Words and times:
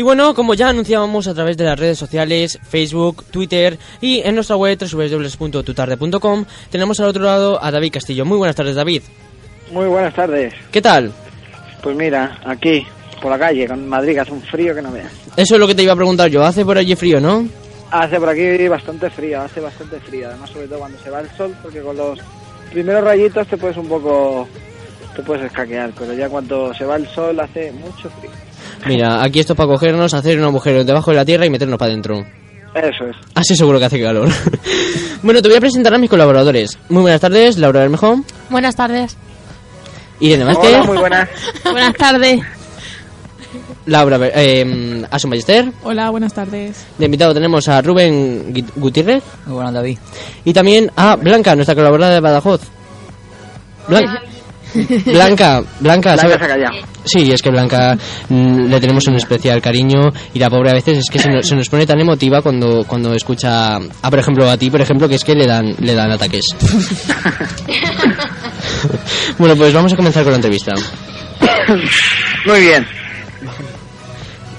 Y 0.00 0.02
bueno, 0.02 0.34
como 0.34 0.54
ya 0.54 0.70
anunciábamos 0.70 1.26
a 1.26 1.34
través 1.34 1.58
de 1.58 1.64
las 1.64 1.78
redes 1.78 1.98
sociales, 1.98 2.58
Facebook, 2.62 3.22
Twitter 3.30 3.78
y 4.00 4.20
en 4.20 4.34
nuestra 4.34 4.56
web 4.56 4.78
www.tutarde.com, 4.78 6.46
tenemos 6.70 6.98
al 7.00 7.08
otro 7.08 7.22
lado 7.22 7.62
a 7.62 7.70
David 7.70 7.92
Castillo. 7.92 8.24
Muy 8.24 8.38
buenas 8.38 8.56
tardes, 8.56 8.76
David. 8.76 9.02
Muy 9.70 9.88
buenas 9.88 10.14
tardes. 10.14 10.54
¿Qué 10.72 10.80
tal? 10.80 11.12
Pues 11.82 11.94
mira, 11.94 12.40
aquí, 12.46 12.82
por 13.20 13.30
la 13.30 13.38
calle, 13.38 13.68
con 13.68 13.86
Madrid, 13.86 14.14
que 14.14 14.20
hace 14.20 14.32
un 14.32 14.40
frío 14.40 14.74
que 14.74 14.80
no 14.80 14.90
veas. 14.90 15.12
Eso 15.36 15.56
es 15.56 15.60
lo 15.60 15.66
que 15.66 15.74
te 15.74 15.82
iba 15.82 15.92
a 15.92 15.96
preguntar 15.96 16.30
yo. 16.30 16.42
Hace 16.44 16.64
por 16.64 16.78
allí 16.78 16.96
frío, 16.96 17.20
¿no? 17.20 17.46
Hace 17.90 18.18
por 18.18 18.30
aquí 18.30 18.68
bastante 18.68 19.10
frío, 19.10 19.42
hace 19.42 19.60
bastante 19.60 20.00
frío. 20.00 20.28
Además, 20.28 20.48
sobre 20.48 20.66
todo 20.66 20.78
cuando 20.78 20.98
se 21.00 21.10
va 21.10 21.20
el 21.20 21.28
sol, 21.36 21.54
porque 21.62 21.82
con 21.82 21.98
los 21.98 22.18
primeros 22.72 23.04
rayitos 23.04 23.46
te 23.48 23.58
puedes 23.58 23.76
un 23.76 23.88
poco... 23.88 24.48
te 25.14 25.22
puedes 25.22 25.44
escaquear, 25.44 25.92
pero 25.98 26.14
ya 26.14 26.30
cuando 26.30 26.72
se 26.72 26.86
va 26.86 26.96
el 26.96 27.06
sol 27.08 27.38
hace 27.38 27.70
mucho 27.72 28.08
frío. 28.18 28.49
Mira, 28.86 29.22
aquí 29.22 29.40
esto 29.40 29.52
es 29.52 29.56
para 29.56 29.68
cogernos, 29.68 30.14
hacer 30.14 30.38
un 30.38 30.44
agujero 30.44 30.84
debajo 30.84 31.10
de 31.10 31.16
la 31.18 31.24
tierra 31.24 31.46
y 31.46 31.50
meternos 31.50 31.78
para 31.78 31.90
adentro. 31.90 32.24
Eso 32.74 33.04
es. 33.06 33.16
Así 33.34 33.56
seguro 33.56 33.78
que 33.78 33.84
hace 33.86 34.00
calor. 34.00 34.28
bueno, 35.22 35.42
te 35.42 35.48
voy 35.48 35.56
a 35.56 35.60
presentar 35.60 35.92
a 35.94 35.98
mis 35.98 36.08
colaboradores. 36.08 36.78
Muy 36.88 37.02
buenas 37.02 37.20
tardes, 37.20 37.58
Laura 37.58 37.80
Bermejo. 37.80 38.20
Buenas 38.48 38.76
tardes. 38.76 39.16
Irene 40.20 40.44
Hola, 40.44 40.54
Vázquez. 40.58 40.86
muy 40.86 40.98
buenas. 40.98 41.28
Buenas 41.64 41.94
tardes. 41.94 42.40
Laura, 43.86 44.18
Ber- 44.18 44.32
eh, 44.36 45.04
a 45.10 45.18
su 45.18 45.26
Magister. 45.28 45.72
Hola, 45.82 46.10
buenas 46.10 46.32
tardes. 46.34 46.86
De 46.98 47.06
invitado 47.06 47.32
tenemos 47.34 47.66
a 47.68 47.80
Rubén 47.82 48.52
Gutiérrez. 48.76 49.24
Muy 49.46 49.54
buenas, 49.54 49.74
David. 49.74 49.98
Y 50.44 50.52
también 50.52 50.92
a 50.94 51.16
Blanca, 51.16 51.56
nuestra 51.56 51.74
colaboradora 51.74 52.14
de 52.14 52.20
Badajoz. 52.20 52.60
Blanca, 53.88 54.22
Blanca, 55.06 55.62
Blanca 55.80 56.16
¿sabe- 56.16 56.38
se 56.38 56.44
ha 56.44 56.48
callado. 56.48 56.76
Sí, 57.04 57.32
es 57.32 57.40
que 57.42 57.50
Blanca 57.50 57.96
mm, 58.28 58.66
le 58.66 58.80
tenemos 58.80 59.06
un 59.08 59.14
especial 59.16 59.60
cariño 59.62 60.10
y 60.34 60.38
la 60.38 60.50
pobre 60.50 60.70
a 60.70 60.74
veces 60.74 60.98
es 60.98 61.06
que 61.10 61.18
se 61.18 61.30
nos, 61.30 61.46
se 61.46 61.56
nos 61.56 61.68
pone 61.68 61.86
tan 61.86 61.98
emotiva 62.00 62.42
cuando, 62.42 62.84
cuando 62.84 63.14
escucha, 63.14 63.76
a 63.76 64.10
por 64.10 64.18
ejemplo 64.18 64.48
a 64.48 64.56
ti, 64.56 64.70
por 64.70 64.80
ejemplo, 64.80 65.08
que 65.08 65.14
es 65.16 65.24
que 65.24 65.34
le 65.34 65.46
dan, 65.46 65.74
le 65.80 65.94
dan 65.94 66.10
ataques. 66.12 66.44
bueno, 69.38 69.56
pues 69.56 69.72
vamos 69.72 69.92
a 69.92 69.96
comenzar 69.96 70.22
con 70.22 70.32
la 70.32 70.36
entrevista. 70.36 70.72
Muy 72.46 72.60
bien. 72.60 72.86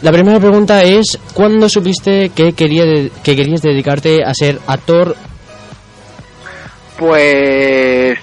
La 0.01 0.11
primera 0.11 0.39
pregunta 0.39 0.81
es, 0.83 1.19
¿cuándo 1.33 1.69
supiste 1.69 2.29
que, 2.29 2.53
quería 2.53 2.83
que 3.23 3.35
querías 3.35 3.61
dedicarte 3.61 4.23
a 4.25 4.33
ser 4.33 4.59
actor? 4.65 5.15
Pues 6.97 8.17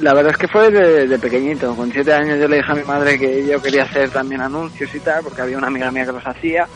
la 0.00 0.14
verdad 0.14 0.32
es 0.32 0.38
que 0.38 0.48
fue 0.48 0.70
de, 0.70 1.06
de 1.06 1.18
pequeñito. 1.18 1.74
Con 1.74 1.92
siete 1.92 2.12
años 2.12 2.38
yo 2.38 2.48
le 2.48 2.56
dije 2.56 2.72
a 2.72 2.74
mi 2.74 2.84
madre 2.84 3.18
que 3.18 3.46
yo 3.46 3.60
quería 3.60 3.84
hacer 3.84 4.10
también 4.10 4.40
anuncios 4.40 4.94
y 4.94 5.00
tal, 5.00 5.22
porque 5.24 5.42
había 5.42 5.58
una 5.58 5.68
amiga 5.68 5.90
mía 5.90 6.06
que 6.06 6.12
los 6.12 6.26
hacía. 6.26 6.66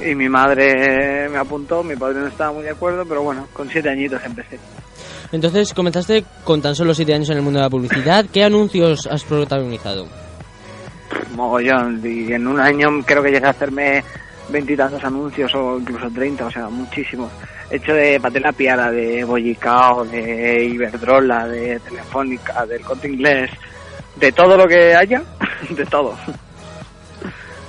Y 0.00 0.14
mi 0.14 0.28
madre 0.28 1.28
me 1.28 1.38
apuntó, 1.38 1.82
mi 1.82 1.96
padre 1.96 2.20
no 2.20 2.26
estaba 2.26 2.52
muy 2.52 2.64
de 2.64 2.70
acuerdo, 2.70 3.04
pero 3.06 3.22
bueno, 3.22 3.46
con 3.52 3.68
siete 3.68 3.90
añitos 3.90 4.20
empecé. 4.24 4.58
Entonces 5.32 5.72
comenzaste 5.72 6.24
con 6.44 6.60
tan 6.60 6.74
solo 6.74 6.94
7 6.94 7.14
años 7.14 7.30
en 7.30 7.38
el 7.38 7.42
mundo 7.42 7.58
de 7.58 7.64
la 7.64 7.70
publicidad. 7.70 8.26
¿Qué 8.30 8.44
anuncios 8.44 9.06
has 9.06 9.24
protagonizado? 9.24 10.06
Mogollón. 11.34 12.02
Y 12.04 12.32
en 12.34 12.46
un 12.46 12.60
año 12.60 12.88
creo 13.06 13.22
que 13.22 13.30
llegué 13.30 13.46
a 13.46 13.50
hacerme 13.50 14.04
veintitantos 14.48 15.02
anuncios 15.04 15.54
o 15.54 15.78
incluso 15.78 16.10
treinta, 16.10 16.46
o 16.46 16.50
sea, 16.50 16.68
muchísimos. 16.68 17.30
He 17.70 17.76
hecho 17.76 17.94
de 17.94 18.20
Patela 18.20 18.52
Piara, 18.52 18.90
de 18.90 19.24
Bollicao, 19.24 20.04
de 20.04 20.64
Iberdrola, 20.64 21.48
de 21.48 21.80
Telefónica, 21.80 22.66
del 22.66 22.82
Corte 22.82 23.08
Inglés, 23.08 23.50
de 24.16 24.32
todo 24.32 24.56
lo 24.56 24.66
que 24.66 24.94
haya, 24.94 25.22
de 25.70 25.86
todo. 25.86 26.16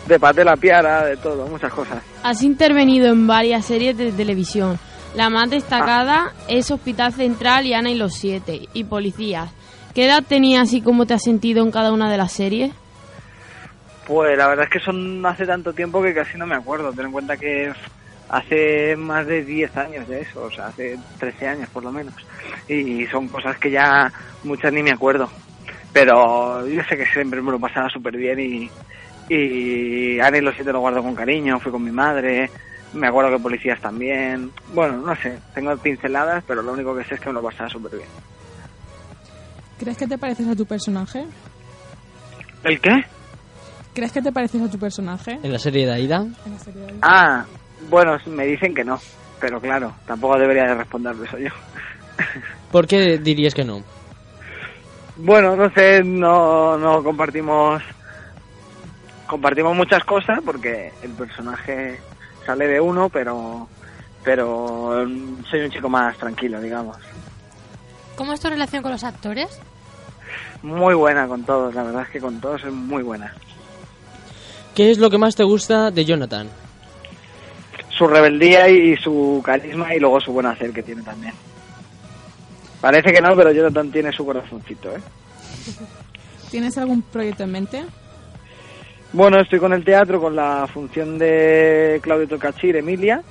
De 0.07 0.19
Patela 0.19 0.55
Piara, 0.57 1.05
de 1.05 1.17
todo, 1.17 1.47
muchas 1.47 1.71
cosas. 1.71 2.03
Has 2.23 2.43
intervenido 2.43 3.07
en 3.07 3.25
varias 3.27 3.65
series 3.65 3.97
de 3.97 4.11
televisión. 4.11 4.77
La 5.15 5.29
más 5.29 5.49
destacada 5.49 6.33
es 6.47 6.71
Hospital 6.71 7.13
Central 7.13 7.65
y 7.67 7.73
Ana 7.73 7.91
y 7.91 7.95
los 7.95 8.15
Siete, 8.15 8.67
y 8.73 8.83
Policías. 8.83 9.51
¿Qué 9.93 10.05
edad 10.05 10.23
tenías 10.27 10.73
y 10.73 10.81
cómo 10.81 11.05
te 11.05 11.13
has 11.13 11.23
sentido 11.23 11.63
en 11.63 11.71
cada 11.71 11.93
una 11.93 12.11
de 12.11 12.17
las 12.17 12.31
series? 12.31 12.73
Pues 14.05 14.37
la 14.37 14.47
verdad 14.47 14.65
es 14.65 14.71
que 14.71 14.79
son 14.79 15.25
hace 15.25 15.45
tanto 15.45 15.73
tiempo 15.73 16.01
que 16.01 16.13
casi 16.13 16.37
no 16.37 16.45
me 16.45 16.55
acuerdo. 16.55 16.91
Ten 16.91 17.05
en 17.05 17.11
cuenta 17.11 17.37
que 17.37 17.71
hace 18.29 18.95
más 18.95 19.25
de 19.27 19.43
10 19.43 19.77
años 19.77 20.07
de 20.07 20.21
eso, 20.21 20.43
o 20.43 20.51
sea, 20.51 20.67
hace 20.67 20.97
13 21.19 21.47
años 21.47 21.69
por 21.69 21.83
lo 21.83 21.91
menos. 21.91 22.13
Y 22.67 23.05
son 23.07 23.27
cosas 23.27 23.57
que 23.57 23.71
ya 23.71 24.11
muchas 24.43 24.73
ni 24.73 24.83
me 24.83 24.91
acuerdo. 24.91 25.29
Pero 25.93 26.67
yo 26.67 26.83
sé 26.83 26.97
que 26.97 27.05
siempre 27.05 27.41
me 27.41 27.51
lo 27.51 27.59
pasaba 27.59 27.89
súper 27.89 28.17
bien 28.17 28.39
y, 28.39 28.69
y 29.29 30.19
Ana 30.19 30.37
y 30.37 30.41
los 30.41 30.55
siete 30.55 30.73
lo 30.73 30.79
guardo 30.79 31.03
con 31.03 31.15
cariño, 31.15 31.59
fui 31.59 31.71
con 31.71 31.83
mi 31.83 31.91
madre, 31.91 32.49
me 32.93 33.07
acuerdo 33.07 33.31
que 33.31 33.43
policías 33.43 33.79
también. 33.79 34.51
Bueno, 34.73 34.97
no 34.97 35.15
sé, 35.15 35.37
tengo 35.53 35.75
pinceladas, 35.77 36.43
pero 36.47 36.61
lo 36.61 36.73
único 36.73 36.95
que 36.95 37.03
sé 37.03 37.15
es 37.15 37.21
que 37.21 37.29
me 37.29 37.35
lo 37.35 37.43
pasaba 37.43 37.69
súper 37.69 37.91
bien. 37.97 38.09
¿Crees 39.79 39.97
que 39.97 40.07
te 40.07 40.17
pareces 40.17 40.47
a 40.47 40.55
tu 40.55 40.65
personaje? 40.65 41.25
¿El 42.63 42.79
qué? 42.79 43.03
¿Crees 43.93 44.11
que 44.11 44.21
te 44.21 44.31
pareces 44.31 44.61
a 44.61 44.69
tu 44.69 44.79
personaje? 44.79 45.39
En 45.43 45.51
la 45.51 45.59
serie 45.59 45.85
de 45.85 45.93
Aida. 45.93 46.25
En 46.45 46.53
la 46.53 46.59
serie 46.59 46.81
de- 46.81 46.93
Ah, 47.01 47.45
bueno, 47.89 48.17
me 48.27 48.45
dicen 48.45 48.73
que 48.73 48.83
no, 48.83 48.99
pero 49.39 49.59
claro, 49.61 49.93
tampoco 50.07 50.37
debería 50.39 50.63
de 50.63 50.75
responderlo 50.75 51.23
eso 51.25 51.37
yo. 51.37 51.49
¿Por 52.71 52.87
qué 52.87 53.17
dirías 53.19 53.53
que 53.53 53.63
no? 53.63 53.83
Bueno, 55.17 55.55
no 55.55 55.69
sé, 55.71 56.03
no, 56.03 56.77
no 56.77 57.03
compartimos 57.03 57.81
compartimos 59.27 59.75
muchas 59.75 60.03
cosas 60.03 60.39
porque 60.45 60.91
el 61.01 61.11
personaje 61.11 61.99
sale 62.45 62.67
de 62.67 62.79
uno, 62.79 63.09
pero 63.09 63.67
pero 64.23 65.05
soy 65.49 65.61
un 65.61 65.69
chico 65.71 65.89
más 65.89 66.17
tranquilo, 66.17 66.59
digamos. 66.61 66.97
¿Cómo 68.15 68.33
es 68.33 68.39
tu 68.39 68.49
relación 68.49 68.81
con 68.81 68.91
los 68.91 69.03
actores? 69.03 69.59
Muy 70.61 70.93
buena 70.95 71.27
con 71.27 71.43
todos, 71.43 71.75
la 71.75 71.83
verdad 71.83 72.03
es 72.03 72.09
que 72.09 72.19
con 72.21 72.39
todos 72.39 72.63
es 72.63 72.71
muy 72.71 73.03
buena. 73.03 73.33
¿Qué 74.75 74.91
es 74.91 74.97
lo 74.97 75.09
que 75.09 75.17
más 75.17 75.35
te 75.35 75.43
gusta 75.43 75.91
de 75.91 76.05
Jonathan? 76.05 76.49
Su 77.89 78.07
rebeldía 78.07 78.69
y 78.69 78.97
su 78.97 79.41
carisma 79.45 79.93
y 79.93 79.99
luego 79.99 80.19
su 80.19 80.33
buen 80.33 80.47
hacer 80.47 80.71
que 80.71 80.81
tiene 80.81 81.03
también. 81.03 81.33
Parece 82.81 83.13
que 83.13 83.21
no, 83.21 83.35
pero 83.35 83.51
Jonathan 83.51 83.91
tiene 83.91 84.11
su 84.11 84.25
corazoncito, 84.25 84.89
¿eh? 84.95 84.99
¿Tienes 86.51 86.77
algún 86.77 87.01
proyecto 87.03 87.43
en 87.43 87.51
mente? 87.51 87.83
Bueno, 89.13 89.39
estoy 89.39 89.59
con 89.59 89.73
el 89.73 89.85
teatro, 89.85 90.19
con 90.19 90.35
la 90.35 90.67
función 90.67 91.19
de 91.19 91.99
Claudio 92.01 92.27
Tocachir, 92.27 92.75
Emilia, 92.75 93.21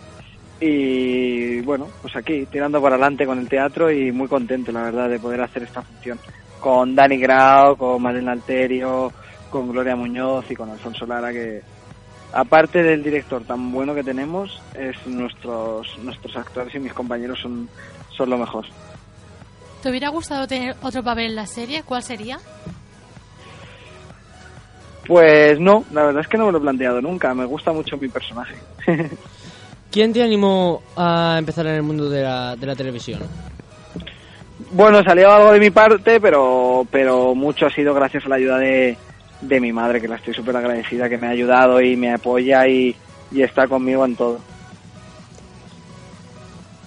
y 0.60 1.60
bueno, 1.62 1.88
pues 2.00 2.14
aquí, 2.14 2.47
tirando 2.47 2.81
para 2.81 2.94
adelante 2.94 3.26
con 3.26 3.41
el 3.41 3.48
teatro 3.48 3.91
y 3.91 4.12
muy 4.12 4.28
contento, 4.28 4.70
la 4.70 4.84
verdad, 4.84 5.08
de 5.08 5.19
poder 5.19 5.41
hacer 5.41 5.64
esta 5.64 5.82
función. 5.82 6.20
Con 6.60 6.94
Dani 6.94 7.16
Grau, 7.19 7.76
con 7.76 8.00
Marlene 8.00 8.31
Alterio, 8.31 9.12
con 9.52 9.70
Gloria 9.70 9.94
Muñoz 9.94 10.50
y 10.50 10.56
con 10.56 10.70
Alfonso 10.70 11.06
Lara, 11.06 11.30
que 11.30 11.62
aparte 12.32 12.82
del 12.82 13.04
director 13.04 13.44
tan 13.44 13.70
bueno 13.70 13.94
que 13.94 14.02
tenemos, 14.02 14.60
es 14.74 14.96
nuestros, 15.06 15.86
nuestros 15.98 16.34
actores 16.36 16.74
y 16.74 16.80
mis 16.80 16.92
compañeros 16.92 17.38
son, 17.40 17.68
son 18.16 18.30
lo 18.30 18.38
mejor. 18.38 18.64
¿Te 19.82 19.90
hubiera 19.90 20.08
gustado 20.08 20.48
tener 20.48 20.74
otro 20.82 21.04
papel 21.04 21.26
en 21.26 21.36
la 21.36 21.46
serie? 21.46 21.82
¿Cuál 21.84 22.02
sería? 22.02 22.40
Pues 25.06 25.60
no, 25.60 25.84
la 25.92 26.04
verdad 26.04 26.22
es 26.22 26.28
que 26.28 26.38
no 26.38 26.46
me 26.46 26.52
lo 26.52 26.58
he 26.58 26.62
planteado 26.62 27.00
nunca, 27.00 27.34
me 27.34 27.44
gusta 27.44 27.72
mucho 27.72 27.96
mi 27.98 28.08
personaje. 28.08 28.54
¿Quién 29.90 30.12
te 30.12 30.22
animó 30.22 30.82
a 30.96 31.36
empezar 31.38 31.66
en 31.66 31.74
el 31.74 31.82
mundo 31.82 32.08
de 32.08 32.22
la, 32.22 32.56
de 32.56 32.66
la 32.66 32.74
televisión? 32.74 33.20
Bueno, 34.70 35.02
salió 35.02 35.30
algo 35.30 35.52
de 35.52 35.60
mi 35.60 35.70
parte, 35.70 36.19
pero, 36.19 36.86
pero 36.90 37.34
mucho 37.34 37.66
ha 37.66 37.70
sido 37.70 37.92
gracias 37.92 38.24
a 38.24 38.30
la 38.30 38.36
ayuda 38.36 38.56
de, 38.56 38.96
de 39.42 39.60
mi 39.60 39.72
madre, 39.72 40.00
que 40.00 40.08
la 40.08 40.16
estoy 40.16 40.34
súper 40.34 40.56
agradecida, 40.56 41.08
que 41.08 41.19
me 41.19 41.26
ha 41.26 41.30
ayudado 41.30 41.80
y 41.80 41.97
me 41.97 42.12
apoya 42.12 42.66
y, 42.66 42.97
y 43.31 43.43
está 43.43 43.66
conmigo 43.66 44.05
en 44.05 44.16
todo. 44.16 44.40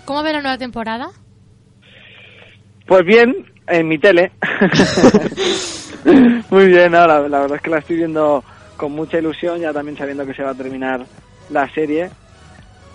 ¿Cómo 0.06 0.24
ve 0.24 0.34
la 0.34 0.42
nueva 0.42 0.58
temporada? 0.58 1.10
Pues 2.88 3.06
bien, 3.06 3.46
en 3.68 3.88
mi 3.88 3.98
tele. 3.98 4.32
Muy 6.50 6.68
bien, 6.68 6.92
no, 6.92 7.08
la, 7.08 7.28
la 7.28 7.40
verdad 7.40 7.56
es 7.58 7.62
que 7.62 7.70
la 7.70 7.80
estoy 7.80 7.98
viendo 7.98 8.44
con 8.78 8.92
mucha 8.92 9.18
ilusión, 9.18 9.60
ya 9.60 9.74
también 9.74 9.98
sabiendo 9.98 10.26
que 10.26 10.34
se 10.34 10.44
va 10.44 10.52
a 10.52 10.56
terminar 10.56 11.06
la 11.50 11.68
serie. 11.74 12.10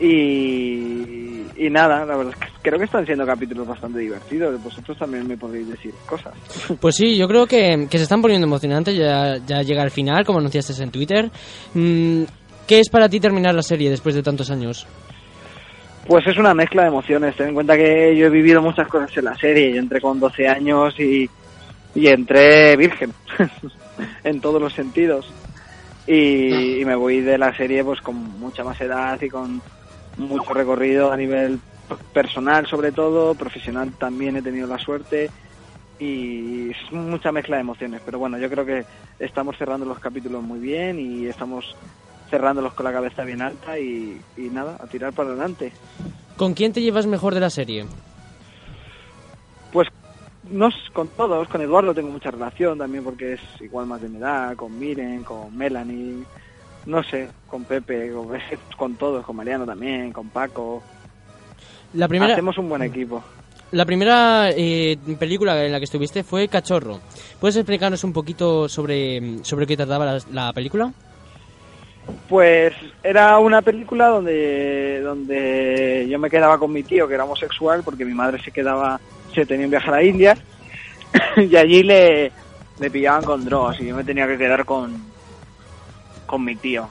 Y, 0.00 1.44
y 1.56 1.69
nada, 1.69 2.06
la 2.06 2.17
verdad 2.17 2.32
es 2.32 2.38
que 2.38 2.52
creo 2.62 2.79
que 2.79 2.87
están 2.87 3.05
siendo 3.05 3.26
capítulos 3.26 3.67
bastante 3.67 3.99
divertidos. 3.99 4.62
Vosotros 4.62 4.97
también 4.97 5.29
me 5.29 5.37
podéis 5.37 5.69
decir 5.69 5.93
cosas. 6.06 6.32
Pues 6.81 6.97
sí, 6.97 7.19
yo 7.19 7.29
creo 7.29 7.47
que, 7.47 7.87
que 7.91 7.99
se 7.99 8.05
están 8.05 8.23
poniendo 8.23 8.47
emocionantes, 8.47 8.97
ya, 8.97 9.37
ya 9.47 9.61
llega 9.61 9.82
el 9.82 9.91
final, 9.91 10.25
como 10.25 10.38
anunciaste 10.38 10.82
en 10.82 10.91
Twitter. 10.91 11.31
Mm, 11.75 12.23
¿Qué 12.67 12.81
es 12.81 12.88
para 12.88 13.08
ti 13.08 13.20
terminar 13.20 13.55
la 13.55 13.62
serie 13.62 13.91
después 13.91 14.14
de 14.14 14.23
tantos 14.23 14.50
años? 14.50 14.87
Pues 16.06 16.26
es 16.26 16.38
una 16.38 16.55
mezcla 16.55 16.82
de 16.82 16.88
emociones. 16.88 17.37
Ten 17.37 17.49
en 17.49 17.55
cuenta 17.55 17.76
que 17.76 18.17
yo 18.17 18.26
he 18.26 18.31
vivido 18.31 18.62
muchas 18.62 18.88
cosas 18.88 19.14
en 19.19 19.26
la 19.26 19.35
serie. 19.37 19.73
Yo 19.73 19.81
entré 19.81 20.00
con 20.00 20.19
12 20.19 20.49
años 20.49 20.99
y, 20.99 21.29
y 21.94 22.06
entré 22.06 22.75
virgen 22.76 23.12
en 24.25 24.41
todos 24.41 24.62
los 24.62 24.73
sentidos. 24.73 25.31
y, 26.06 26.81
y 26.81 26.85
me 26.87 26.94
voy 26.94 27.20
de 27.20 27.37
la 27.37 27.55
serie 27.55 27.85
pues 27.85 28.00
con 28.00 28.17
mucha 28.41 28.64
más 28.64 28.81
edad 28.81 29.20
y 29.20 29.29
con 29.29 29.61
mucho 30.16 30.52
recorrido 30.52 31.12
a 31.12 31.16
nivel 31.16 31.60
personal 32.12 32.66
sobre 32.66 32.92
todo, 32.92 33.34
profesional 33.34 33.92
también 33.92 34.36
he 34.36 34.42
tenido 34.42 34.66
la 34.66 34.78
suerte 34.78 35.30
y 35.98 36.70
es 36.70 36.92
mucha 36.92 37.30
mezcla 37.30 37.56
de 37.56 37.62
emociones, 37.62 38.00
pero 38.04 38.18
bueno, 38.18 38.38
yo 38.38 38.48
creo 38.48 38.64
que 38.64 38.84
estamos 39.18 39.56
cerrando 39.58 39.84
los 39.84 39.98
capítulos 39.98 40.42
muy 40.42 40.58
bien 40.58 40.98
y 40.98 41.26
estamos 41.26 41.76
cerrándolos 42.30 42.72
con 42.74 42.84
la 42.84 42.92
cabeza 42.92 43.24
bien 43.24 43.42
alta 43.42 43.78
y, 43.78 44.20
y 44.36 44.42
nada, 44.42 44.76
a 44.80 44.86
tirar 44.86 45.12
para 45.12 45.30
adelante. 45.30 45.72
¿Con 46.36 46.54
quién 46.54 46.72
te 46.72 46.80
llevas 46.80 47.06
mejor 47.06 47.34
de 47.34 47.40
la 47.40 47.50
serie? 47.50 47.86
Pues 49.72 49.88
no 50.50 50.70
con 50.92 51.08
todos, 51.08 51.48
con 51.48 51.60
Eduardo 51.60 51.94
tengo 51.94 52.10
mucha 52.10 52.30
relación 52.30 52.78
también 52.78 53.04
porque 53.04 53.34
es 53.34 53.40
igual 53.60 53.86
más 53.86 54.00
de 54.00 54.08
mi 54.08 54.18
edad, 54.18 54.56
con 54.56 54.78
Miren, 54.78 55.22
con 55.22 55.54
Melanie, 55.56 56.24
no 56.87 57.03
sé, 57.03 57.29
con 57.47 57.65
Pepe, 57.65 58.11
con, 58.12 58.29
con 58.77 58.94
todos, 58.97 59.25
con 59.25 59.37
Mariano 59.37 59.67
también, 59.67 60.12
con 60.12 60.29
Paco. 60.29 60.82
La 61.94 62.09
primera, 62.09 62.32
Hacemos 62.35 62.56
un 62.59 62.69
buen 62.69 62.82
equipo. 62.82 63.23
la 63.73 63.85
primera 63.85 64.50
eh, 64.50 64.97
película 65.19 65.65
en 65.65 65.73
la 65.73 65.79
que 65.79 65.85
estuviste 65.85 66.23
fue 66.23 66.49
Cachorro. 66.49 67.00
¿Puedes 67.41 67.56
explicarnos 67.56 68.05
un 68.05 68.12
poquito 68.12 68.69
sobre, 68.69 69.43
sobre 69.43 69.67
qué 69.67 69.77
trataba 69.77 70.05
la, 70.05 70.19
la 70.31 70.53
película? 70.53 70.93
Pues 72.29 72.73
era 73.05 73.38
una 73.38 73.62
película 73.62 74.09
donde, 74.09 75.00
donde 75.00 76.06
yo 76.09 76.19
me 76.19 76.31
quedaba 76.31 76.59
con 76.59 76.73
mi 76.73 76.82
tío, 76.82 77.06
que 77.06 77.15
era 77.15 77.25
homosexual, 77.25 77.82
porque 77.85 78.05
mi 78.05 78.15
madre 78.15 78.43
se 78.43 78.50
quedaba, 78.50 79.00
se 79.35 79.47
tenía 79.47 79.67
un 79.67 79.71
viaje 79.71 79.88
a 79.88 79.93
la 79.93 80.03
India, 80.03 80.37
y 81.37 81.55
allí 81.56 81.82
le, 81.82 82.32
le 82.81 82.91
pillaban 82.91 83.23
con 83.23 83.44
drogas, 83.44 83.81
y 83.81 83.87
yo 83.87 83.94
me 83.94 84.03
tenía 84.03 84.27
que 84.27 84.38
quedar 84.38 84.65
con, 84.65 85.09
con 86.31 86.44
mi 86.44 86.55
tío. 86.55 86.88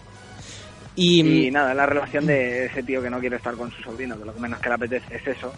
Y, 0.96 1.46
Y 1.46 1.52
nada, 1.52 1.74
la 1.74 1.86
relación 1.86 2.26
de 2.26 2.66
ese 2.66 2.84
tío 2.84 3.02
que 3.02 3.10
no 3.10 3.22
quiere 3.22 3.38
estar 3.38 3.56
con 3.56 3.72
su 3.72 3.82
sobrino, 3.82 4.20
que 4.20 4.26
lo 4.26 4.34
que 4.34 4.42
menos 4.42 4.60
que 4.60 4.68
le 4.68 4.76
apetece 4.76 5.16
es 5.16 5.28
eso, 5.28 5.54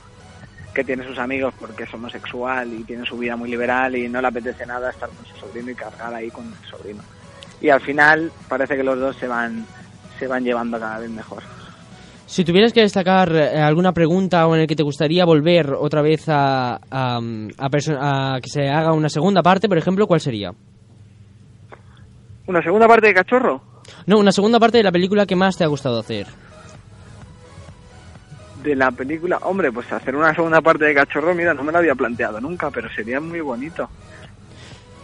que 0.72 0.84
tiene 0.84 1.04
sus 1.04 1.18
amigos 1.18 1.52
porque 1.60 1.84
es 1.84 1.94
homosexual 1.94 2.72
y 2.72 2.84
tiene 2.84 3.06
su 3.06 3.18
vida 3.18 3.36
muy 3.36 3.50
liberal 3.50 3.96
y 3.96 4.08
no 4.08 4.22
le 4.22 4.28
apetece 4.28 4.68
nada 4.68 4.92
estar 4.92 5.10
con 5.10 5.26
su 5.26 5.36
sobrino 5.36 5.72
y 5.72 5.76
cargar 5.76 6.14
ahí 6.14 6.30
con 6.30 6.46
el 6.46 6.70
sobrino. 6.70 7.02
Y 7.60 7.70
al 7.70 7.82
final 7.82 8.32
parece 8.48 8.76
que 8.78 8.84
los 8.84 9.00
dos 9.00 9.16
se 9.18 9.28
van 9.28 9.66
se 10.20 10.28
van 10.28 10.44
llevando 10.44 10.80
cada 10.80 11.00
vez 11.00 11.10
mejor. 11.10 11.42
si 12.28 12.46
tuvieras 12.46 12.74
que 12.74 12.82
destacar 12.82 13.36
eh, 13.36 13.60
alguna 13.60 13.94
pregunta 13.94 14.46
o 14.46 14.54
en 14.54 14.62
el 14.62 14.68
que 14.68 14.76
te 14.76 14.84
gustaría 14.84 15.26
volver 15.26 15.74
otra 15.74 16.04
vez 16.04 16.30
a, 16.30 16.76
a, 16.76 17.18
a 17.18 18.36
a 18.36 18.40
que 18.40 18.50
se 18.50 18.70
haga 18.70 18.94
una 18.94 19.10
segunda 19.10 19.42
parte, 19.42 19.68
por 19.68 19.80
ejemplo, 19.80 20.06
¿cuál 20.06 20.20
sería? 20.20 20.52
Una 22.46 22.62
segunda 22.62 22.88
parte 22.88 23.08
de 23.08 23.14
Cachorro. 23.16 23.71
No, 24.06 24.18
una 24.18 24.32
segunda 24.32 24.60
parte 24.60 24.78
de 24.78 24.84
la 24.84 24.92
película 24.92 25.26
que 25.26 25.36
más 25.36 25.58
te 25.58 25.64
ha 25.64 25.68
gustado 25.68 26.00
hacer. 26.00 26.28
De 28.64 28.76
la 28.76 28.92
película, 28.92 29.38
hombre, 29.38 29.72
pues 29.72 29.92
hacer 29.92 30.16
una 30.16 30.34
segunda 30.36 30.62
parte 30.62 30.86
de 30.86 30.94
Cachorro, 30.94 31.34
mira, 31.34 31.54
no 31.54 31.64
me 31.64 31.72
lo 31.72 31.80
había 31.80 31.96
planteado 31.96 32.40
nunca, 32.40 32.70
pero 32.70 32.90
sería 32.90 33.20
muy 33.20 33.42
bonito. 33.42 33.90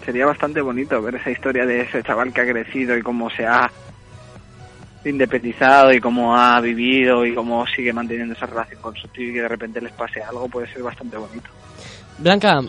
Sería 0.05 0.25
bastante 0.25 0.61
bonito 0.61 1.01
ver 1.01 1.15
esa 1.15 1.31
historia 1.31 1.65
de 1.65 1.81
ese 1.81 2.03
chaval 2.03 2.31
que 2.31 2.41
ha 2.41 2.47
crecido 2.47 2.95
y 2.97 3.01
cómo 3.01 3.29
se 3.29 3.45
ha 3.45 3.69
independizado 5.03 5.91
y 5.91 5.99
cómo 5.99 6.35
ha 6.35 6.59
vivido 6.61 7.25
y 7.25 7.33
cómo 7.33 7.65
sigue 7.67 7.93
manteniendo 7.93 8.33
esa 8.33 8.45
relación 8.45 8.81
con 8.81 8.95
su 8.95 9.07
tío 9.09 9.29
y 9.29 9.33
que 9.33 9.41
de 9.41 9.47
repente 9.47 9.81
les 9.81 9.91
pase 9.93 10.21
algo, 10.21 10.47
puede 10.47 10.71
ser 10.71 10.83
bastante 10.83 11.17
bonito. 11.17 11.49
Blanca, 12.19 12.59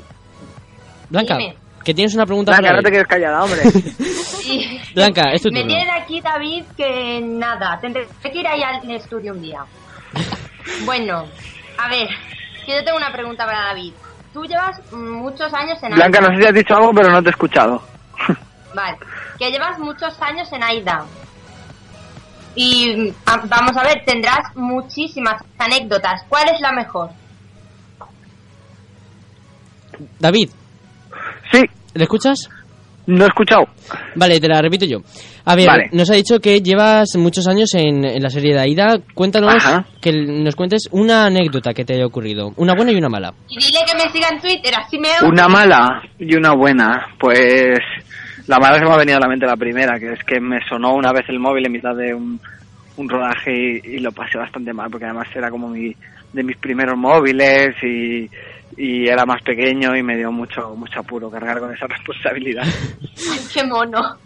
Blanca, 1.10 1.36
Dime. 1.36 1.56
que 1.84 1.94
tienes 1.94 2.14
una 2.14 2.26
pregunta 2.26 2.52
Blanca, 2.52 2.68
para 2.68 2.76
no 2.78 2.82
te 2.82 2.90
quedes 2.90 3.06
callada, 3.06 3.44
hombre. 3.44 3.60
Y- 4.98 5.02
Blanca, 5.12 5.32
es 5.32 5.42
tu 5.42 5.50
Me 5.50 5.60
turno. 5.60 5.74
tiene 5.74 5.90
aquí 5.92 6.20
David 6.20 6.64
que 6.76 7.20
nada, 7.22 7.78
tendré 7.80 8.06
que 8.22 8.38
ir 8.38 8.46
ahí 8.46 8.62
al 8.62 8.90
estudio 8.90 9.32
un 9.32 9.40
día. 9.42 9.64
Bueno, 10.84 11.24
a 11.78 11.88
ver, 11.88 12.08
que 12.66 12.72
yo 12.76 12.84
tengo 12.84 12.96
una 12.98 13.12
pregunta 13.12 13.44
para 13.46 13.66
David. 13.68 13.92
Tú 14.32 14.44
llevas 14.44 14.80
muchos 14.92 15.52
años 15.54 15.82
en 15.82 15.94
Blanca, 15.94 16.18
AIDA. 16.18 16.28
no 16.28 16.36
sé 16.36 16.42
si 16.42 16.48
has 16.48 16.54
dicho 16.54 16.74
algo, 16.76 16.92
pero 16.94 17.10
no 17.10 17.22
te 17.22 17.28
he 17.28 17.30
escuchado. 17.30 17.82
Vale, 18.74 18.98
que 19.38 19.50
llevas 19.50 19.78
muchos 19.78 20.20
años 20.20 20.52
en 20.52 20.62
AIDA. 20.62 21.04
Y 22.54 23.10
a- 23.26 23.42
vamos 23.46 23.76
a 23.76 23.84
ver, 23.84 24.02
tendrás 24.04 24.54
muchísimas 24.56 25.42
anécdotas. 25.58 26.22
¿Cuál 26.28 26.48
es 26.50 26.60
la 26.60 26.72
mejor? 26.72 27.10
David, 30.18 30.50
Sí, 31.50 31.62
¿le 31.94 32.02
escuchas? 32.04 32.48
No 33.08 33.24
he 33.24 33.28
escuchado. 33.28 33.64
Vale, 34.14 34.38
te 34.38 34.48
la 34.48 34.60
repito 34.60 34.84
yo. 34.84 34.98
A 35.46 35.56
ver, 35.56 35.66
Vale. 35.66 35.88
nos 35.92 36.10
ha 36.10 36.14
dicho 36.14 36.38
que 36.40 36.60
llevas 36.60 37.16
muchos 37.16 37.48
años 37.48 37.74
en, 37.74 38.04
en 38.04 38.22
la 38.22 38.28
serie 38.28 38.52
de 38.52 38.60
Aida. 38.60 38.98
Cuéntanos, 39.14 39.54
Ajá. 39.56 39.86
que 40.00 40.12
nos 40.12 40.54
cuentes 40.54 40.88
una 40.92 41.24
anécdota 41.24 41.72
que 41.72 41.84
te 41.86 41.94
haya 41.94 42.04
ocurrido. 42.06 42.52
Una 42.56 42.74
buena 42.74 42.92
y 42.92 42.96
una 42.96 43.08
mala. 43.08 43.32
Y 43.48 43.56
dile 43.56 43.78
que 43.86 43.94
me 43.94 44.12
siga 44.12 44.28
en 44.30 44.40
Twitter, 44.40 44.72
así 44.76 44.98
me... 44.98 45.08
Una 45.26 45.48
mala 45.48 46.02
y 46.18 46.36
una 46.36 46.52
buena. 46.54 47.06
Pues 47.18 47.78
la 48.46 48.58
mala 48.58 48.78
se 48.78 48.84
me 48.84 48.92
ha 48.92 48.98
venido 48.98 49.16
a 49.16 49.20
la 49.20 49.28
mente 49.28 49.46
la 49.46 49.56
primera, 49.56 49.98
que 49.98 50.12
es 50.12 50.22
que 50.24 50.38
me 50.38 50.58
sonó 50.68 50.94
una 50.94 51.10
vez 51.12 51.24
el 51.28 51.38
móvil 51.38 51.64
en 51.64 51.72
mitad 51.72 51.94
de 51.96 52.12
un, 52.14 52.38
un 52.98 53.08
rodaje 53.08 53.50
y, 53.84 53.96
y 53.96 53.98
lo 54.00 54.12
pasé 54.12 54.36
bastante 54.36 54.74
mal, 54.74 54.90
porque 54.90 55.06
además 55.06 55.28
era 55.34 55.48
como 55.50 55.68
mi, 55.68 55.94
de 56.32 56.42
mis 56.42 56.58
primeros 56.58 56.98
móviles 56.98 57.74
y, 57.82 58.28
y 58.76 59.08
era 59.08 59.24
más 59.24 59.42
pequeño 59.42 59.96
y 59.96 60.02
me 60.02 60.16
dio 60.16 60.30
mucho, 60.30 60.74
mucho 60.76 61.00
apuro 61.00 61.30
cargar 61.30 61.58
con 61.58 61.74
esa 61.74 61.86
responsabilidad. 61.88 62.64
Ay, 62.64 63.40
qué 63.52 63.64
mono. 63.64 64.16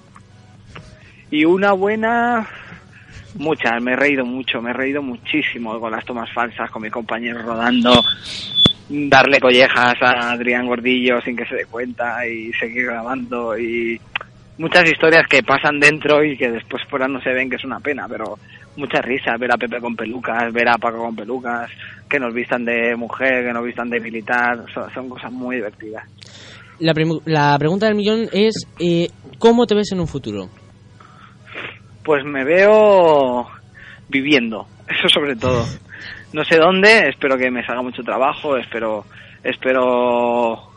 Y 1.31 1.45
una 1.45 1.73
buena, 1.73 2.47
muchas, 3.37 3.83
me 3.83 3.93
he 3.93 3.97
reído 3.97 4.27
mucho, 4.27 4.61
me 4.61 4.71
he 4.71 4.75
reído 4.75 5.03
muchísimo 5.03 5.81
con 5.81 5.93
las 5.93 6.05
tomas 6.05 6.31
falsas, 6.33 6.71
con 6.71 6.83
mi 6.83 6.91
compañero 6.91 7.41
rodando, 7.41 8.03
darle 8.89 9.41
collejas 9.41 9.95
a 10.03 10.33
Adrián 10.33 10.67
Gordillo 10.67 11.23
sin 11.23 11.37
que 11.37 11.47
se 11.47 11.55
dé 11.55 11.65
cuenta 11.65 12.27
y 12.27 12.53
seguir 12.53 12.87
grabando 12.87 13.57
y 13.59 13.99
muchas 14.59 14.89
historias 14.91 15.27
que 15.27 15.43
pasan 15.43 15.81
dentro 15.81 16.23
y 16.23 16.37
que 16.37 16.51
después 16.51 16.83
fuera 16.89 17.09
no 17.09 17.21
se 17.23 17.33
ven, 17.33 17.49
que 17.49 17.57
es 17.57 17.65
una 17.65 17.81
pena, 17.81 18.07
pero 18.09 18.39
mucha 18.77 19.01
risa 19.01 19.37
ver 19.39 19.53
a 19.53 19.57
Pepe 19.57 19.81
con 19.81 19.95
pelucas, 19.95 20.53
ver 20.53 20.69
a 20.69 20.79
Paco 20.79 20.99
con 20.99 21.17
pelucas, 21.17 21.71
que 22.09 22.19
nos 22.19 22.33
vistan 22.33 22.65
de 22.65 22.97
mujer, 22.97 23.45
que 23.45 23.53
nos 23.53 23.65
vistan 23.65 23.91
de 23.91 24.01
militar, 24.01 24.65
son, 24.73 24.93
son 24.93 25.09
cosas 25.09 25.33
muy 25.33 25.57
divertidas. 25.57 26.05
La, 26.79 26.93
la 27.27 27.59
pregunta 27.59 27.87
del 27.87 27.95
millón 27.95 28.29
es, 28.33 28.67
eh, 28.79 29.09
¿cómo 29.39 29.67
te 29.67 29.75
ves 29.75 29.93
en 29.93 30.01
un 30.01 30.09
futuro? 30.09 30.49
Pues 32.05 32.25
me 32.25 32.45
veo 32.45 33.47
viviendo, 34.09 34.67
eso 34.89 35.09
sobre 35.09 35.37
todo. 35.37 35.65
No 36.33 36.45
sé 36.45 36.57
dónde, 36.57 37.09
espero 37.09 37.37
que 37.37 37.51
me 37.51 37.65
salga 37.65 37.83
mucho 37.83 38.03
trabajo, 38.03 38.57
espero 38.57 39.05
espero 39.45 40.71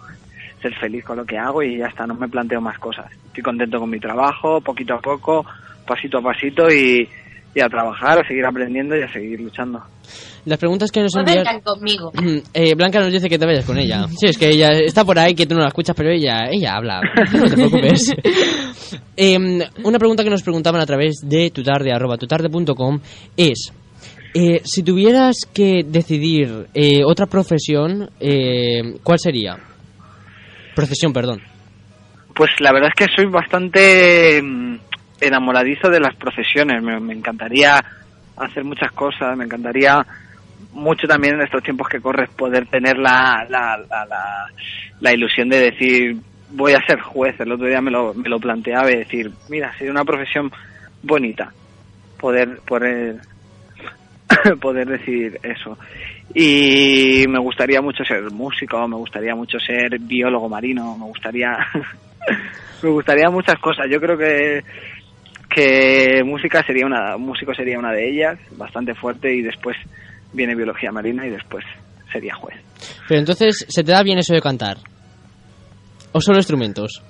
ser 0.62 0.76
feliz 0.80 1.06
con 1.06 1.18
lo 1.18 1.26
que 1.26 1.38
hago 1.38 1.62
y 1.62 1.78
ya 1.78 1.88
está, 1.88 2.08
no 2.08 2.16
me 2.16 2.28
planteo 2.28 2.60
más 2.60 2.80
cosas. 2.80 3.12
Estoy 3.28 3.44
contento 3.44 3.80
con 3.80 3.90
mi 3.90 4.00
trabajo, 4.00 4.62
poquito 4.62 4.96
a 4.96 5.00
poco, 5.00 5.46
pasito 5.86 6.18
a 6.18 6.22
pasito 6.22 6.68
y, 6.70 7.08
y 7.56 7.62
a 7.62 7.68
trabajar, 7.70 8.20
a 8.20 8.28
seguir 8.28 8.46
aprendiendo 8.46 8.96
y 8.98 9.02
a 9.02 9.12
seguir 9.12 9.40
luchando. 9.40 9.82
Las 10.46 10.60
preguntas 10.60 10.92
que 10.92 11.02
nos 11.02 11.16
envían... 11.16 11.62
conmigo. 11.62 12.12
Eh, 12.54 12.76
Blanca 12.76 13.00
nos 13.00 13.12
dice 13.12 13.30
que 13.30 13.40
te 13.40 13.46
vayas 13.46 13.66
con 13.66 13.78
ella. 13.80 14.06
Sí, 14.10 14.28
es 14.28 14.38
que 14.38 14.50
ella 14.50 14.72
está 14.72 15.04
por 15.06 15.18
ahí, 15.18 15.34
que 15.34 15.46
tú 15.48 15.56
no 15.56 15.62
la 15.62 15.70
escuchas, 15.70 15.96
pero 15.96 16.12
ella, 16.12 16.48
ella 16.52 16.76
habla. 16.76 17.02
No 17.34 17.50
te 17.50 17.56
preocupes. 17.56 18.14
Em, 19.16 19.60
una 19.84 19.98
pregunta 19.98 20.24
que 20.24 20.30
nos 20.30 20.44
preguntaban 20.44 20.82
a 20.82 20.86
través 20.86 21.22
de 21.24 21.50
tutarde, 21.50 21.92
arroba 21.94 22.18
tutarde.com 22.18 23.00
es... 23.38 23.72
eh, 24.34 24.60
si 24.64 24.84
tuvieras 24.84 25.38
que 25.54 25.84
decidir 25.86 26.68
eh, 26.74 27.04
otra 27.06 27.26
profesión, 27.26 28.10
eh, 28.20 28.98
¿cuál 29.02 29.18
sería? 29.20 29.58
Profesión, 30.76 31.14
perdón. 31.14 31.42
Pues 32.36 32.52
la 32.60 32.74
verdad 32.74 32.90
es 32.94 33.08
que 33.08 33.14
soy 33.16 33.32
bastante 33.32 34.42
mm, 34.44 34.76
enamoradizo 35.22 35.90
de 35.90 36.00
las 36.00 36.16
profesiones. 36.16 36.82
Me, 36.82 37.14
encantaría 37.14 37.84
hacer 38.38 38.64
muchas 38.64 38.92
cosas, 38.92 39.38
me 39.38 39.46
encantaría 39.46 40.06
mucho 40.74 41.08
también 41.08 41.36
en 41.36 41.42
estos 41.42 41.64
tiempos 41.64 41.88
que 41.88 42.02
corres 42.02 42.30
poder 42.30 42.68
tener 42.68 42.98
la, 42.98 43.46
la, 43.50 43.78
la, 43.90 44.06
la, 44.06 44.48
la 45.00 45.14
ilusión 45.14 45.50
de 45.50 45.72
decir 45.72 46.18
voy 46.50 46.74
a 46.74 46.86
ser 46.86 47.00
juez. 47.00 47.40
El 47.40 47.52
otro 47.52 47.68
día 47.68 47.82
me 47.82 47.92
lo, 47.92 48.14
me 48.14 48.30
lo 48.30 48.40
planteaba 48.40 48.92
y 48.92 48.98
decir, 48.98 49.32
mira, 49.50 49.74
sería 49.78 49.92
una 49.92 50.06
profesión 50.06 50.52
bonita 51.02 51.52
poder 52.18 52.60
poder 52.66 53.18
poder 54.62 54.88
decir 54.88 55.40
eso. 55.44 55.78
Y 56.34 57.26
me 57.30 57.40
gustaría 57.40 57.82
mucho 57.82 58.04
ser 58.04 58.24
músico, 58.32 58.88
me 58.88 58.96
gustaría 58.96 59.36
mucho 59.36 59.60
ser 59.60 60.00
biólogo 60.00 60.50
marino, 60.50 60.98
me 60.98 61.06
gustaría 61.06 61.58
me 62.84 62.90
gustaría 62.90 63.30
muchas 63.30 63.60
cosas. 63.60 63.86
Yo 63.90 64.00
creo 64.00 64.18
que 64.18 64.64
que 65.56 66.22
música 66.26 66.62
sería 66.64 66.86
una 66.86 67.18
músico 67.18 67.54
sería 67.56 67.80
una 67.80 67.92
de 67.92 68.10
ellas, 68.10 68.38
bastante 68.58 68.94
fuerte 68.94 69.34
y 69.34 69.42
después 69.42 69.76
viene 70.34 70.54
biología 70.56 70.92
marina 70.92 71.26
y 71.26 71.30
después 71.30 71.64
sería 72.12 72.36
juez. 72.36 72.58
Pero 73.08 73.20
entonces, 73.22 73.66
¿se 73.70 73.84
te 73.84 73.92
da 73.92 74.04
bien 74.04 74.18
eso 74.20 74.34
de 74.34 74.42
cantar? 74.42 74.78
¿O 76.12 76.20
solo 76.22 76.38
instrumentos? 76.38 77.02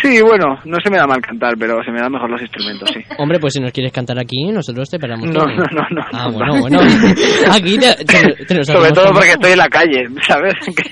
Sí, 0.00 0.20
bueno, 0.22 0.58
no 0.64 0.76
se 0.82 0.90
me 0.90 0.96
da 0.98 1.06
mal 1.06 1.20
cantar, 1.20 1.54
pero 1.58 1.82
se 1.82 1.90
me 1.90 1.98
dan 2.00 2.12
mejor 2.12 2.30
los 2.30 2.40
instrumentos, 2.40 2.88
sí. 2.94 3.00
Hombre, 3.18 3.38
pues 3.40 3.54
si 3.54 3.60
nos 3.60 3.72
quieres 3.72 3.92
cantar 3.92 4.16
aquí, 4.18 4.44
nosotros 4.52 4.88
te 4.88 4.98
paramos 4.98 5.28
No, 5.28 5.44
no, 5.44 5.64
no, 5.72 5.86
no. 5.90 6.02
Ah, 6.12 6.28
no, 6.28 6.32
bueno, 6.32 6.54
no. 6.54 6.60
bueno. 6.60 6.80
Aquí 7.50 7.76
te, 7.78 7.94
te- 8.04 8.44
te 8.46 8.54
nos 8.58 8.66
Sobre 8.66 8.92
todo 8.92 9.12
porque 9.12 9.30
estoy 9.32 9.52
en 9.52 9.58
la 9.58 9.68
calle, 9.68 10.04
¿sabes? 10.26 10.54
Que, 10.66 10.82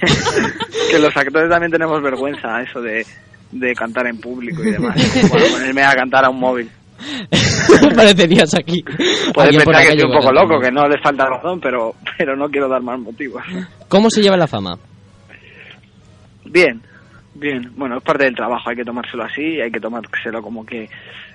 que 0.91 0.99
los 0.99 1.17
actores 1.17 1.49
también 1.50 1.71
tenemos 1.71 2.03
vergüenza, 2.03 2.61
eso 2.62 2.81
de, 2.81 3.05
de 3.54 3.73
cantar 3.75 4.06
en 4.08 4.18
público 4.18 4.62
y 4.62 4.73
demás. 4.73 4.96
Bueno, 5.30 5.46
ponerme 5.52 5.82
a 5.82 5.94
cantar 5.94 6.25
a 6.25 6.30
un 6.30 6.40
móvil. 6.40 6.68
Parecerías 7.96 8.54
aquí. 8.54 8.82
Puede 9.32 9.49
Alguien 9.49 9.64
por 9.64 9.73
la 9.73 9.78
pensar 9.78 9.82
que 9.82 10.02
estoy 10.02 10.11
un 10.11 10.18
poco 10.18 10.32
loco, 10.32 10.61
que 10.61 10.70
no 10.70 10.88
les 10.88 11.00
falta 11.02 11.26
razón, 11.26 11.61
pero, 11.61 11.94
pero 12.18 12.37
no 12.37 12.49
quiero 12.49 12.68
dar 12.68 12.82
más 12.82 12.99
motivos. 12.99 13.42
¿Cómo 13.88 14.11
se 14.11 14.23
lleva 14.23 14.37
la 14.37 14.46
fama? 14.46 14.78
Bien, 16.44 16.80
bien. 17.34 17.73
Bueno, 17.76 17.99
es 17.99 18.02
parte 18.02 18.25
del 18.25 18.34
trabajo, 18.34 18.70
hay 18.70 18.76
que 18.76 18.84
tomárselo 18.84 19.25
así, 19.25 19.61
hay 19.61 19.70
que 19.70 19.80
tomárselo 19.80 20.42
como 20.42 20.64
que 20.64 20.88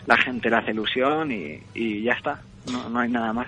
la 0.06 0.18
gente 0.18 0.50
le 0.50 0.58
hace 0.58 0.72
ilusión 0.72 1.32
y, 1.32 1.60
y 1.74 2.04
ya 2.04 2.14
está. 2.14 2.42
No, 2.72 2.90
no 2.90 3.00
hay 3.00 3.10
nada 3.10 3.34
más. 3.34 3.48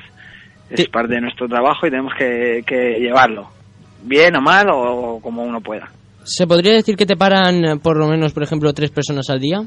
Es 0.70 0.88
parte 0.88 1.16
de 1.16 1.22
nuestro 1.22 1.48
trabajo 1.50 1.86
y 1.86 1.90
tenemos 1.90 2.14
que, 2.18 2.64
que 2.66 3.00
llevarlo. 3.00 3.50
Bien 4.04 4.36
o 4.36 4.42
mal 4.42 4.68
o 4.72 5.20
como 5.22 5.44
uno 5.44 5.60
pueda. 5.60 5.90
¿Se 6.24 6.46
podría 6.48 6.74
decir 6.74 6.96
que 6.96 7.06
te 7.06 7.16
paran 7.18 7.66
eh, 7.66 7.78
por 7.82 7.98
lo 7.98 8.08
menos, 8.08 8.34
por 8.34 8.44
ejemplo, 8.44 8.74
tres 8.74 8.92
personas 8.92 9.30
al 9.30 9.40
día? 9.40 9.62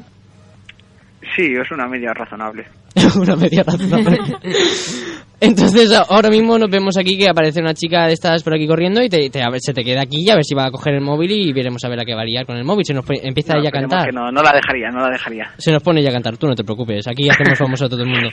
Sí, 1.35 1.43
es 1.61 1.69
una 1.71 1.87
media 1.87 2.13
razonable. 2.13 2.65
una 3.19 3.35
media 3.35 3.63
razonable. 3.63 4.17
Entonces, 5.41 5.91
ahora 6.09 6.29
mismo 6.29 6.57
nos 6.57 6.69
vemos 6.69 6.97
aquí 6.97 7.17
que 7.17 7.27
aparece 7.29 7.59
una 7.59 7.73
chica 7.73 8.07
de 8.07 8.13
estas 8.13 8.41
por 8.41 8.53
aquí 8.55 8.65
corriendo 8.67 9.03
y 9.03 9.09
te, 9.09 9.29
te- 9.29 9.43
a 9.43 9.49
ver, 9.49 9.59
se 9.61 9.73
te 9.73 9.83
queda 9.83 10.01
aquí 10.03 10.23
y 10.25 10.29
a 10.29 10.35
ver 10.35 10.45
si 10.45 10.55
va 10.55 10.65
a 10.67 10.71
coger 10.71 10.93
el 10.93 11.01
móvil 11.01 11.29
y 11.31 11.51
veremos 11.51 11.83
a 11.83 11.89
ver 11.89 11.99
a 11.99 12.05
qué 12.05 12.15
varía 12.15 12.45
con 12.45 12.55
el 12.55 12.63
móvil. 12.63 12.85
Se 12.85 12.93
nos 12.93 13.03
empieza 13.21 13.53
No, 13.53 13.59
ella 13.59 13.69
a 13.69 13.71
cantar. 13.71 14.05
que 14.05 14.11
no, 14.13 14.31
no 14.31 14.41
la 14.41 14.53
dejaría, 14.53 14.89
no 14.91 15.01
la 15.01 15.09
dejaría. 15.09 15.51
Se 15.57 15.71
nos 15.73 15.83
pone 15.83 15.99
ella 15.99 16.09
a 16.11 16.13
cantar, 16.13 16.37
tú 16.37 16.47
no 16.47 16.55
te 16.55 16.63
preocupes. 16.63 17.05
Aquí 17.07 17.27
hacemos 17.29 17.59
famoso 17.59 17.85
a 17.85 17.89
todo 17.89 18.01
el 18.01 18.07
mundo. 18.09 18.29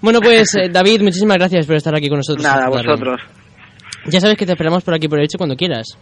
Bueno, 0.00 0.20
pues 0.22 0.54
eh, 0.56 0.70
David, 0.70 1.02
muchísimas 1.02 1.36
gracias 1.36 1.66
por 1.66 1.76
estar 1.76 1.94
aquí 1.94 2.08
con 2.08 2.18
nosotros. 2.18 2.42
Nada, 2.42 2.68
vosotros. 2.70 3.20
Ya 4.06 4.20
sabes 4.20 4.36
que 4.38 4.46
te 4.46 4.52
esperamos 4.52 4.82
por 4.82 4.94
aquí 4.94 5.08
por 5.08 5.18
el 5.18 5.26
hecho 5.26 5.36
cuando 5.36 5.56
quieras. 5.56 5.98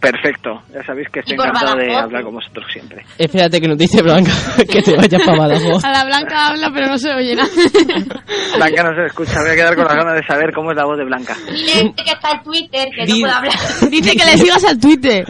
Perfecto. 0.00 0.62
Ya 0.72 0.84
sabéis 0.84 1.08
que 1.10 1.20
estoy 1.20 1.34
encantado 1.34 1.74
de 1.76 1.94
hablar 1.96 2.22
con 2.22 2.34
vosotros 2.34 2.64
siempre. 2.72 3.04
Espérate 3.18 3.60
que 3.60 3.66
nos 3.68 3.78
dice 3.78 4.02
Blanca 4.02 4.30
que 4.70 4.82
te 4.82 4.94
vayas 4.94 5.22
para 5.24 5.38
Badajoz. 5.38 5.84
A 5.84 5.90
la 5.90 6.04
blanca 6.04 6.48
habla, 6.48 6.70
pero 6.72 6.86
no 6.88 6.98
se 6.98 7.12
oye 7.12 7.34
nada. 7.34 7.48
Blanca 8.56 8.82
no 8.82 8.94
se 8.94 9.06
escucha, 9.06 9.40
voy 9.40 9.50
a 9.50 9.54
quedar 9.54 9.74
con 9.74 9.84
las 9.86 9.94
ganas 9.96 10.14
de 10.14 10.26
saber 10.26 10.52
cómo 10.54 10.70
es 10.70 10.76
la 10.76 10.84
voz 10.84 10.98
de 10.98 11.04
Blanca. 11.04 11.34
Dile 11.50 11.92
que 11.96 12.10
está 12.12 12.30
en 12.32 12.42
Twitter, 12.42 12.88
que 12.94 13.04
Di- 13.06 13.12
no 13.22 13.26
puedo 13.26 13.34
hablar. 13.34 13.52
Dice 13.90 14.16
que 14.16 14.24
le 14.24 14.38
sigas 14.38 14.64
al 14.64 14.78
Twitter. 14.78 15.24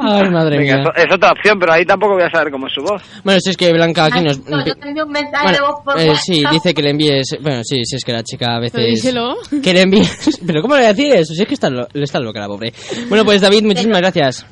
Ay, 0.00 0.30
madre 0.30 0.58
Venga, 0.58 0.76
mía. 0.78 0.92
es, 0.96 1.12
otra 1.12 1.32
opción, 1.32 1.58
pero 1.58 1.72
ahí 1.72 1.84
tampoco 1.84 2.14
voy 2.14 2.22
a 2.24 2.30
saber 2.30 2.52
cómo 2.52 2.66
es 2.66 2.72
su 2.74 2.82
voz. 2.82 3.02
Bueno, 3.24 3.40
si 3.40 3.50
es 3.50 3.56
que 3.56 3.72
Blanca 3.72 4.04
aquí 4.06 4.20
nos... 4.20 4.38
No, 4.48 4.64
yo 4.64 4.74
te 4.76 4.88
envío 4.88 5.04
un 5.06 5.12
mensaje 5.12 5.44
Bueno, 5.44 5.58
de 5.58 5.64
voz 5.72 5.80
por 5.84 5.98
eh, 6.00 6.14
sí, 6.16 6.44
dice 6.50 6.74
que 6.74 6.82
le 6.82 6.90
envíes... 6.90 7.26
Bueno, 7.40 7.62
sí, 7.64 7.82
sí, 7.84 7.96
es 7.96 8.04
que 8.04 8.12
la 8.12 8.22
chica 8.22 8.56
a 8.56 8.60
veces... 8.60 8.72
Pero 8.74 8.86
díselo. 8.86 9.36
Que 9.62 9.72
le 9.72 9.82
envíes... 9.82 10.40
Pero 10.46 10.60
¿cómo 10.62 10.74
le 10.74 10.80
voy 10.82 10.90
a 10.90 10.94
decir 10.94 11.12
eso? 11.14 11.34
Si 11.34 11.42
es 11.42 11.48
que 11.48 11.54
está, 11.54 11.70
lo- 11.70 11.88
le 11.92 12.04
está 12.04 12.20
loca 12.20 12.40
la 12.40 12.46
pobre. 12.48 12.72
Bueno, 13.08 13.24
pues 13.24 13.40
David, 13.40 13.61
muchísimas 13.62 14.00
gracias. 14.00 14.46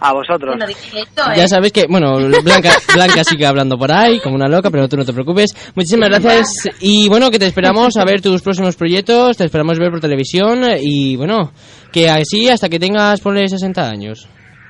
A 0.00 0.12
vosotros. 0.12 0.54
Esto, 0.94 1.22
Ya 1.34 1.42
¿eh? 1.44 1.48
sabes 1.48 1.72
que, 1.72 1.86
bueno, 1.88 2.18
Blanca, 2.44 2.70
Blanca 2.94 3.24
sigue 3.24 3.44
hablando 3.44 3.76
por 3.76 3.90
ahí, 3.90 4.20
como 4.20 4.36
una 4.36 4.46
loca, 4.46 4.70
pero 4.70 4.88
tú 4.88 4.96
no 4.96 5.04
te 5.04 5.12
preocupes. 5.12 5.50
Muchísimas 5.74 6.08
gracias 6.08 6.68
y 6.80 7.08
bueno, 7.08 7.32
que 7.32 7.38
te 7.40 7.46
esperamos 7.46 7.96
a 7.96 8.04
ver 8.04 8.20
tus 8.20 8.40
próximos 8.42 8.76
proyectos, 8.76 9.36
te 9.36 9.44
esperamos 9.44 9.76
ver 9.80 9.90
por 9.90 10.00
televisión 10.00 10.60
y 10.80 11.16
bueno, 11.16 11.52
que 11.92 12.08
así 12.08 12.48
hasta 12.48 12.68
que 12.68 12.78
tengas, 12.78 13.20
ponle 13.20 13.48
60 13.48 13.90
años. 13.90 14.28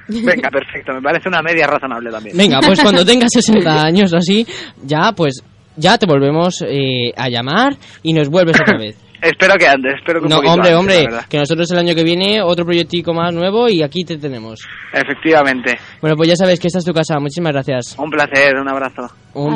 Venga, 0.08 0.48
perfecto. 0.48 0.94
Me 0.94 1.02
parece 1.02 1.28
una 1.28 1.42
media 1.42 1.66
razonable 1.66 2.10
también. 2.10 2.34
Venga, 2.34 2.60
pues 2.64 2.80
cuando 2.80 3.04
tengas 3.04 3.28
60 3.30 3.82
años 3.84 4.10
o 4.14 4.16
así, 4.16 4.46
ya 4.82 5.12
pues, 5.14 5.42
ya 5.76 5.98
te 5.98 6.06
volvemos 6.06 6.62
eh, 6.62 7.12
a 7.14 7.28
llamar 7.28 7.76
y 8.02 8.14
nos 8.14 8.30
vuelves 8.30 8.58
otra 8.58 8.78
vez. 8.78 8.96
Espero 9.20 9.54
que 9.58 9.66
antes, 9.66 9.94
espero 9.96 10.20
que 10.20 10.26
un 10.26 10.30
No, 10.30 10.36
poquito 10.36 10.52
hombre, 10.52 10.70
antes, 10.72 10.78
hombre, 11.06 11.16
la 11.16 11.24
que 11.28 11.38
nosotros 11.38 11.70
el 11.72 11.78
año 11.78 11.94
que 11.94 12.04
viene 12.04 12.40
otro 12.42 12.64
proyectico 12.64 13.12
más 13.12 13.32
nuevo 13.34 13.68
y 13.68 13.82
aquí 13.82 14.04
te 14.04 14.16
tenemos. 14.18 14.60
Efectivamente. 14.92 15.78
Bueno, 16.00 16.16
pues 16.16 16.28
ya 16.28 16.36
sabes 16.36 16.60
que 16.60 16.68
esta 16.68 16.78
es 16.78 16.84
tu 16.84 16.92
casa. 16.92 17.18
Muchísimas 17.18 17.52
gracias. 17.52 17.96
Un 17.98 18.10
placer, 18.10 18.54
un 18.56 18.68
abrazo. 18.68 19.08
Un 19.34 19.46